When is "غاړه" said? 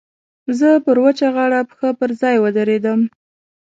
1.35-1.59